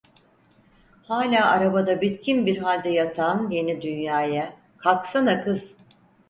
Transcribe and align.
Hala 1.03 1.45
arabada 1.51 2.01
bitkin 2.01 2.45
bir 2.45 2.57
halde 2.57 2.89
yatan 2.89 3.49
Yeni 3.51 3.81
Dünya'ya: 3.81 4.53
"Kalksana 4.77 5.41
kız!" 5.43 5.73